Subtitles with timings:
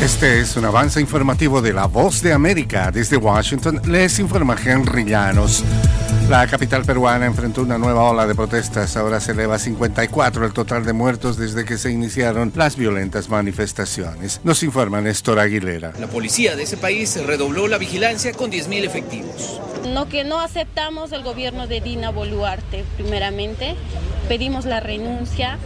[0.00, 2.90] Este es un avance informativo de La Voz de América.
[2.90, 5.62] Desde Washington les informa Henry Llanos.
[6.30, 8.96] La capital peruana enfrentó una nueva ola de protestas.
[8.96, 13.28] Ahora se eleva a 54 el total de muertos desde que se iniciaron las violentas
[13.28, 14.40] manifestaciones.
[14.42, 15.92] Nos informa Néstor Aguilera.
[16.00, 19.60] La policía de ese país redobló la vigilancia con 10.000 efectivos.
[19.92, 23.76] No que no aceptamos el gobierno de Dina Boluarte, primeramente.
[24.28, 25.58] Pedimos la renuncia.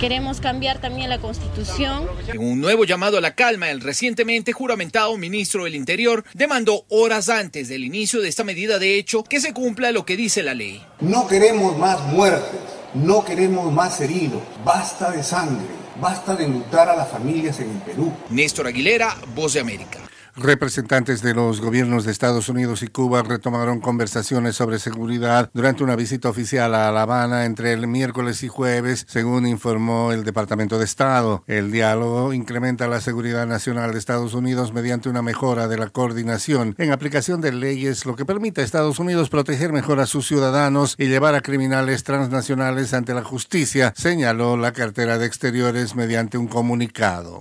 [0.00, 2.06] Queremos cambiar también la constitución.
[2.28, 7.28] En un nuevo llamado a la calma, el recientemente juramentado ministro del Interior demandó horas
[7.28, 10.54] antes del inicio de esta medida de hecho que se cumpla lo que dice la
[10.54, 10.84] ley.
[11.00, 12.60] No queremos más muertes,
[12.94, 15.66] no queremos más heridos, basta de sangre,
[16.00, 18.12] basta de lutar a las familias en el Perú.
[18.30, 20.00] Néstor Aguilera, Voz de América.
[20.36, 25.94] Representantes de los gobiernos de Estados Unidos y Cuba retomaron conversaciones sobre seguridad durante una
[25.94, 30.86] visita oficial a La Habana entre el miércoles y jueves, según informó el Departamento de
[30.86, 31.44] Estado.
[31.46, 36.74] El diálogo incrementa la seguridad nacional de Estados Unidos mediante una mejora de la coordinación
[36.78, 40.96] en aplicación de leyes, lo que permite a Estados Unidos proteger mejor a sus ciudadanos
[40.98, 46.48] y llevar a criminales transnacionales ante la justicia, señaló la cartera de Exteriores mediante un
[46.48, 47.38] comunicado.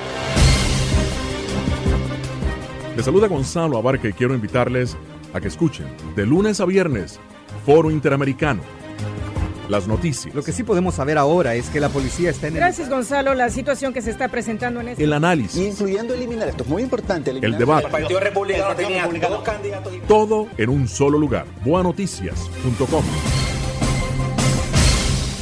[2.95, 4.95] Les saluda Gonzalo Abarca y quiero invitarles
[5.33, 7.19] a que escuchen de lunes a viernes
[7.66, 8.61] Foro Interamericano.
[9.69, 10.35] Las noticias.
[10.35, 12.59] Lo que sí podemos saber ahora es que la policía está en el...
[12.59, 13.33] Gracias, Gonzalo.
[13.33, 15.03] La situación que se está presentando en este...
[15.05, 15.59] El análisis.
[15.59, 17.31] Incluyendo eliminar, esto es muy importante.
[17.31, 17.85] El debate.
[17.85, 19.94] El Partido Republicano tenía dos candidatos.
[20.07, 21.45] Todo en un solo lugar.
[21.63, 23.03] Boanoticias.com.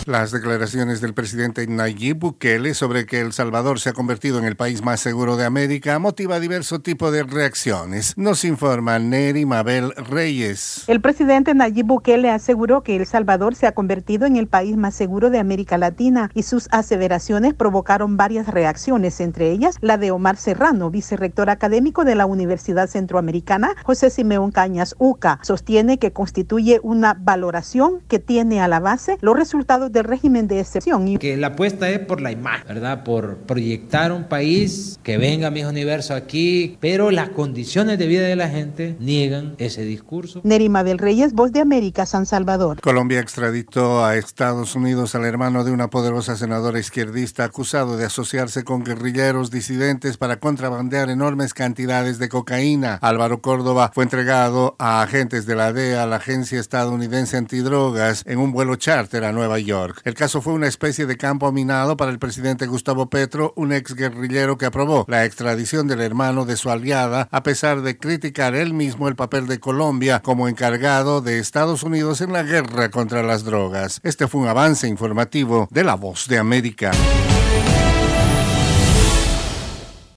[0.07, 4.55] Las declaraciones del presidente Nayib Bukele sobre que El Salvador se ha convertido en el
[4.55, 8.17] país más seguro de América motiva diverso tipo de reacciones.
[8.17, 10.85] Nos informa Neri Mabel Reyes.
[10.87, 14.95] El presidente Nayib Bukele aseguró que El Salvador se ha convertido en el país más
[14.95, 20.37] seguro de América Latina y sus aseveraciones provocaron varias reacciones, entre ellas la de Omar
[20.37, 25.37] Serrano, vicerrector académico de la Universidad Centroamericana, José Simeón Cañas UCA.
[25.43, 30.59] Sostiene que constituye una valoración que tiene a la base los resultados del régimen de
[30.59, 31.17] excepción.
[31.17, 33.03] Que la apuesta es por la imagen, ¿verdad?
[33.03, 38.35] Por proyectar un país que venga mis universo aquí, pero las condiciones de vida de
[38.35, 40.41] la gente niegan ese discurso.
[40.43, 42.79] Nerima del Reyes, Voz de América, San Salvador.
[42.81, 48.63] Colombia extraditó a Estados Unidos al hermano de una poderosa senadora izquierdista acusado de asociarse
[48.63, 52.99] con guerrilleros disidentes para contrabandear enormes cantidades de cocaína.
[53.01, 58.51] Álvaro Córdoba fue entregado a agentes de la DEA, la Agencia Estadounidense Antidrogas, en un
[58.51, 59.59] vuelo charter a Nueva
[60.03, 63.95] El caso fue una especie de campo minado para el presidente Gustavo Petro, un ex
[63.95, 68.73] guerrillero que aprobó la extradición del hermano de su aliada, a pesar de criticar él
[68.73, 73.43] mismo el papel de Colombia como encargado de Estados Unidos en la guerra contra las
[73.43, 73.99] drogas.
[74.03, 76.91] Este fue un avance informativo de La Voz de América.